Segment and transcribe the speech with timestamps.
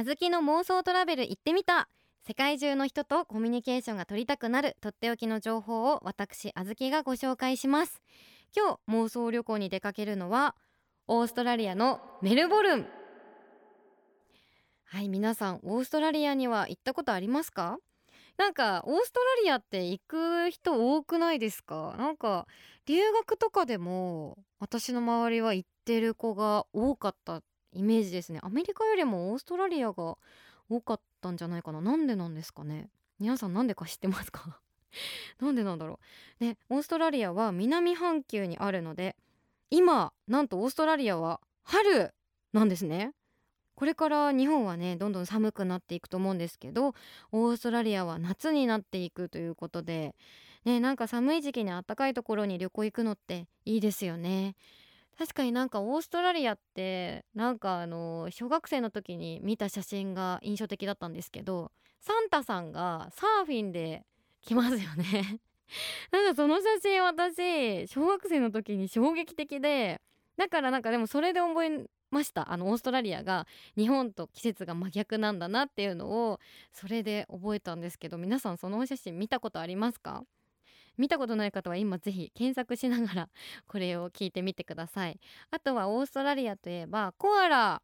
[0.00, 1.88] あずきの妄想トラベル行ってみた。
[2.24, 4.76] 世界中の人とコミュニケーションが取りたくなる。
[4.80, 8.00] とっておきの情報を私あずきがご紹介します。
[8.56, 10.54] 今日妄想旅行に出かけるのは
[11.08, 12.86] オーストラリアのメルボルン。
[14.84, 17.78] はい皆さんオーストラリアには行ったことありますか？
[18.36, 21.96] なんかオーストラリアって行く人多くないですか？
[21.98, 22.46] なんか
[22.86, 27.42] 留学とかでも私の周りは行ってる子が多かった
[27.72, 28.40] イメージですね。
[28.42, 30.16] アメリカよりもオーストラリアが
[30.68, 31.80] 多かったんじゃないかな。
[31.80, 32.90] なんでなんですかね。
[33.18, 34.60] 皆さんなんでか知ってますか？
[35.40, 35.98] なんでなんだろ
[36.40, 36.44] う。
[36.44, 39.16] ねオーストラリアは南半球にあるので
[39.70, 42.14] 今なんとオーストラリアは春
[42.52, 43.12] なんですね。
[43.74, 46.94] これから日本はねどんどん寒くなっていくと思うんですけど
[47.30, 50.16] オーストラリアは夏になっていくということで
[50.64, 54.56] ねなんか寒い時期に暖かいところに旅行行くのっていいですよね。
[55.18, 64.04] 確かになんかオーストラリアってなんかあの小学生の時に見た写真が印象的だったんですけどサンタさんがサーフィンで
[64.42, 65.40] 来ますよね。
[66.12, 70.00] なんかその写真私小学生の時に衝撃的で
[70.36, 72.52] だからなんかでもそれで覚えました。
[72.52, 76.38] あのオーストラリアが日本と季節が真逆なんだなっていうのを
[76.72, 80.24] それで覚えたんですけど皆さんそのお写真見たことありますか？
[80.98, 83.28] 見たことない方は今ぜひ検索しながら
[83.66, 85.18] これを聞いてみてください。
[85.50, 87.82] あとはオーストラリアといえばコアラ。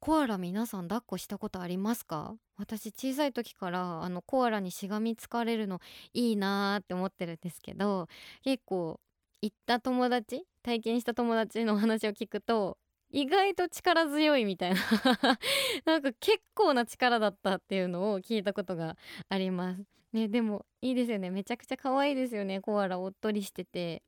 [0.00, 2.36] コアラ皆さん抱っこしたことありますか？
[2.56, 5.80] 私小さい時からあのコアラにしがみつかれるの
[6.12, 8.08] いいなーって思ってるんですけど
[8.42, 9.00] 結構
[9.40, 12.78] 行った友達体験した友達の話を聞くと
[13.10, 14.80] 意外と力強いみたいな。
[15.84, 18.96] なんか結構な力だったっていうのを聞いたことが
[19.28, 20.01] あります。
[20.12, 21.30] ねでもいいですよね。
[21.30, 22.60] めちゃくちゃ可愛いですよね。
[22.60, 24.02] コアラおっとりしてて。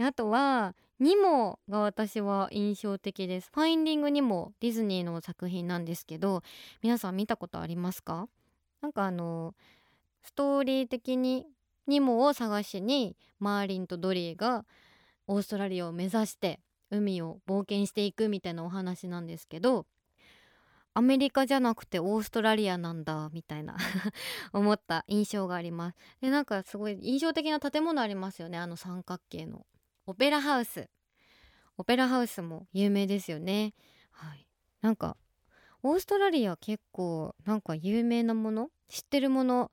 [0.00, 3.50] あとはニモが私は印象的です。
[3.54, 6.42] ファインディングにもディズニーの作品なんですけど
[6.82, 8.28] 皆さん見たことありますか？
[8.80, 9.54] なんかあの
[10.22, 11.46] ストーリー的に
[11.86, 14.64] ニモを探しにマーリンとドリーが
[15.26, 16.60] オーストラリアを目指して
[16.90, 19.86] 海を冒険していくみたいなお話なんですけど
[20.94, 23.76] アメリカじゃなくてオーストラリアなんだみたいな。
[24.52, 25.96] 思った印象があります。
[26.20, 28.58] でなんかすごい印象的な建物ありますよね。
[28.58, 29.66] あの三角形の。
[30.06, 30.88] オペラハウス。
[31.76, 33.74] オペラハウスも有名ですよね。
[34.12, 34.46] はい。
[34.80, 35.16] なんか
[35.82, 38.70] オーストラリア結構なんか有名なもの？
[38.88, 39.72] 知ってるもの？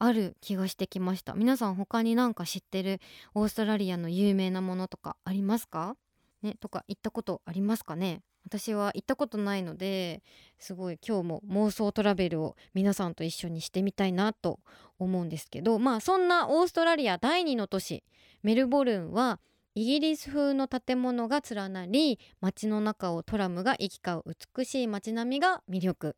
[0.00, 1.34] ある気がしてきました。
[1.34, 3.00] 皆さん他になんか知ってる？
[3.34, 5.96] オーストラリアの有名なものとかありますか？
[6.40, 8.22] ねとか行ったことありますかね？
[8.48, 10.22] 私は行ったことないので
[10.58, 14.60] すごい今日も妄想トラベルを皆さんと一緒にしてみたいなと
[14.98, 18.02] 思うんですけどまあそんなオーストラリア第2の都市
[18.42, 19.38] メルボルンは
[19.74, 26.16] イギリス風の建物が連なり街の中をトラムが行き交う美しい街並みが魅力。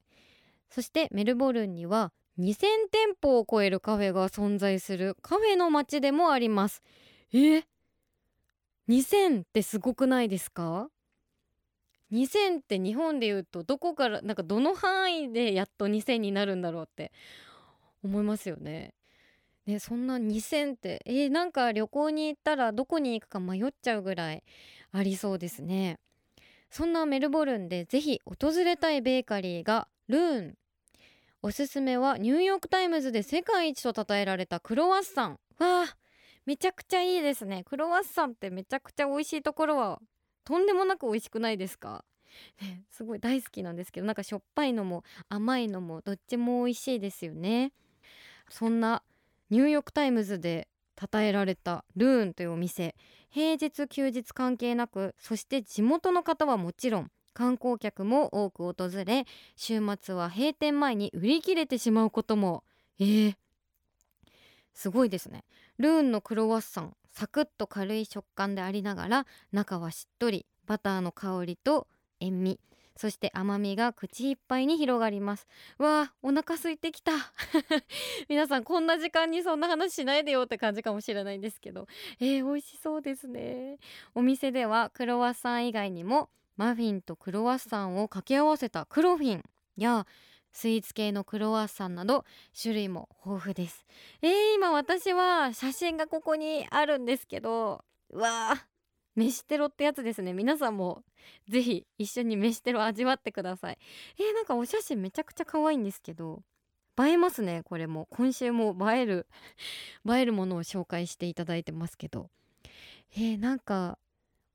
[0.70, 2.54] そしてメルボルンには2000
[2.92, 6.80] 店舗を超えるカフェが存在するカフェの街でもあります。
[7.34, 7.64] え
[8.88, 10.88] ？2000ってすごくないですか？
[12.12, 17.12] 2000って日本で言うとどこからなんかどの範囲でやっと2000になるんだろうって
[18.04, 18.94] 思いますよね。
[19.66, 24.42] ねそんな2000ってえー、なんか旅行に行ったらどこに行くか迷っちゃうぐらい
[24.92, 25.98] ありそうですね。
[26.70, 30.54] そんなメルボルンでぜひ訪れたいベーカリーが Lune
[31.42, 35.96] おすすめはニューヨークタイムズで世界一と称えられたクロワッサンわあ
[36.46, 40.00] めちゃくちゃいいですねクロワッサンってめちゃくちゃ美味しいところは
[40.50, 42.04] とんでもなく美味しくないですか？
[42.60, 47.72] ね、すごい大好きなんですけどなんかしょっぱいのも甘いのもどっちも美味しいですよね。
[48.48, 49.04] そんな
[49.50, 50.66] ニューヨークタイムズで
[51.00, 52.96] 称えられた Lune というお店
[53.30, 59.24] 平日休日関係なくそして地元の方はもちろん観光客も多く訪れ
[59.54, 62.64] 週末は閉店前に売り切れてしまうことも。
[62.98, 63.34] えー、
[64.74, 65.44] すごいですね。
[65.78, 71.86] ルーンのクロワッサンサクッと軽い食感でありながら中はしっとりバターの香りと
[72.18, 72.58] 塩味
[72.96, 75.46] そして甘みが口いっぱいに広がります。
[75.76, 77.12] わあお腹空いてきた。
[78.30, 81.88] 皆さんこんな時間にそんな話しないでよって感じかもしれないんですけど。
[82.20, 83.76] えー、美味しそうですね。
[84.14, 89.44] お店ではクロワッサン以外にもマフィンとクロワッサンを掛け合わせたクロフィン
[89.76, 90.06] や
[90.52, 92.24] スイーツ系のクロワッサンなど
[92.60, 93.86] 種類も豊富です。
[94.22, 98.70] えー、今私は写真がここにあるんですけどうわー
[99.16, 100.32] 飯テロってやつですね。
[100.32, 101.02] 皆さんも
[101.48, 103.78] ぜひ一緒に飯テロ味わってください。
[104.18, 106.42] えー、なんかお写真めちゃくちゃ可愛いんですけど
[106.98, 108.06] 映えますねこれも。
[108.10, 109.26] 今週も映える
[110.08, 112.30] 映えるものを紹介していただいてますけど。
[113.12, 113.98] えー、なんか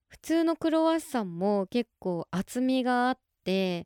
[0.07, 3.85] 普通のクロワッサンも結構厚みがあって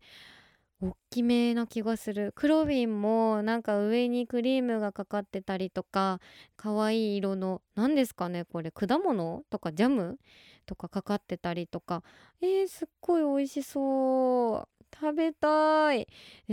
[0.82, 2.32] 大きめな気がする。
[2.36, 6.22] 黒瓶もなんか上にクリームがかかってたりとか
[6.56, 10.20] 可愛い色の何ですかねこれ果物とかジャム
[10.66, 12.04] とかかかってたりとか。
[12.42, 14.68] えー、すっごい美味しそう。
[14.94, 16.08] 食べたい。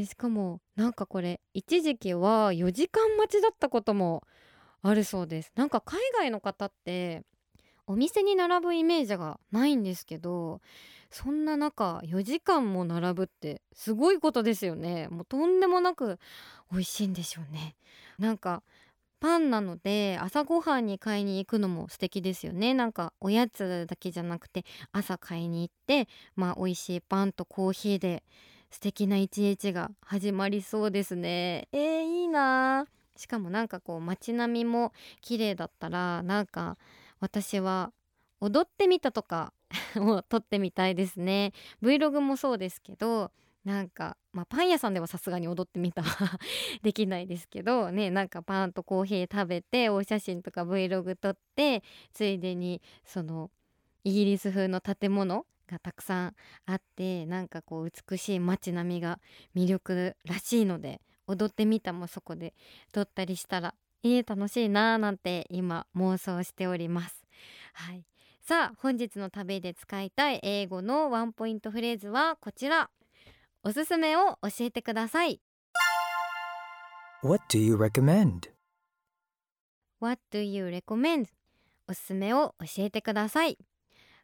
[0.04, 4.24] しかもなんかこれ一時期は4時間待ちだったことも
[4.82, 5.52] あるそうです。
[5.54, 7.22] なんか海外の方って
[7.86, 10.60] お店に並ぶイメージがないんですけど
[11.10, 15.08] そんな中4時間も並ぶってすごいことですよね。
[15.08, 16.18] もうとんでもなく
[16.70, 17.76] 美味しいんでしょうね。
[18.18, 18.62] なんか
[19.18, 22.74] パンなので朝ごはんに買いに行くのも素敵ですよね。
[22.74, 28.24] なんかおやつだけじゃなくて朝買いに行ってまあ美味しいパンとコーヒーで
[28.70, 31.68] 素敵な一日が始まりそうですね。
[31.72, 32.86] えー、いいな
[33.16, 34.92] しかもなんかこう街並みも
[35.22, 36.76] 綺麗だったらなんか
[37.20, 37.92] 私は
[38.40, 39.52] 踊ってみたとか
[39.96, 41.52] を撮ってみたいですね。
[41.82, 43.32] Vlog もそうですけど
[43.64, 46.38] なんか、まあ、パン屋さんではさすがに踊ってみたは
[46.82, 51.82] できないですけどねなんかパンとコーヒー食べてお写真とか Vlog 撮って
[52.12, 53.50] ついでにその
[54.04, 56.36] イギリス風の建物がたくさん
[56.66, 59.18] あってなんかこう美しい街並みが
[59.56, 62.54] 魅力らしいので踊ってみたもそこで
[62.92, 63.74] 撮ったりしたら
[64.14, 67.24] えー、楽しいなーなんて今妄想しております。
[67.72, 68.04] はい。
[68.40, 72.90] さあ本日の旅で使いたい英語のワンポイントフレーズはこちら。
[73.64, 75.40] おすすめを教えてください。
[77.22, 78.50] What do you recommend?
[80.00, 81.26] What do you recommend?
[81.88, 83.58] おすすめを教えてください。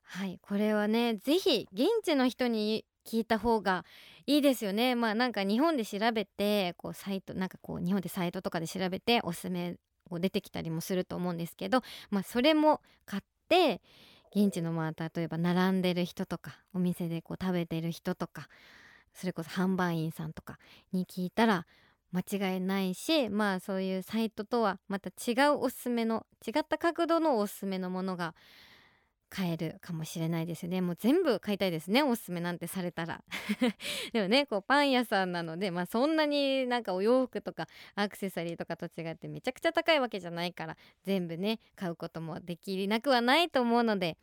[0.05, 0.39] はい。
[0.43, 3.85] これはねぜひ現地の人に聞いた方が
[4.27, 4.95] いいですよね。
[4.95, 9.77] まあなんか日本で調べてこうサイトなんかこう日本でサイトとかで調べておすすめ
[10.09, 13.81] こう出てきたりもすると思うんですけどまあそれも買って
[14.35, 18.49] 現地のまあ例えば並んでる人とかお店でこう食べてる人とか
[19.15, 20.59] それこそ販売員さんとか
[20.93, 21.67] に聞いたら
[22.13, 28.35] 間違いないしまあそういうサイトとはまた違うおすすめの違った角度のおすすめのものが
[29.33, 30.83] 買えるかもしれないですね。
[30.83, 33.25] もう全部買いたいですねおすすめなんてされたら。
[34.13, 44.19] でもねこうパン屋さんなのでまあそんなになんかお洋服とかアクセサリーとかと違ってめちゃくちゃ高いわけじゃないから全部ね買うこともできなくはないと思うので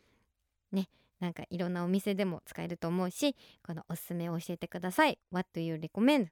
[0.72, 0.90] ね
[1.20, 3.36] なんかいろんなお店でも使えると思うし
[3.66, 5.18] このおすすめを教えてください。
[5.32, 6.28] What do you recommend?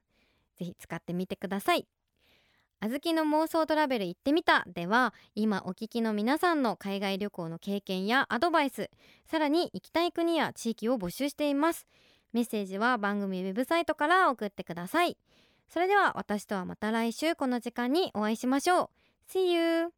[0.54, 1.88] ぜひ使ってみてください。
[2.80, 4.64] あずきの妄想トラベル行ってみた。
[4.66, 8.90] では今お聞きの皆さんの海外旅行の経験やアドバイス
[9.26, 11.86] さらに行きたい国や地域を募集しています。
[12.32, 15.16] メッセージは番組ウェブサイトから送ってください。
[15.68, 18.88] それでは私とはまた来週この時間にお会いしましょう。
[19.30, 19.97] See you!